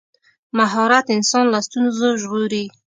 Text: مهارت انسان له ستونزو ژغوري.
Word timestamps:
مهارت 0.57 1.05
انسان 1.17 1.45
له 1.53 1.59
ستونزو 1.67 2.07
ژغوري. 2.21 2.63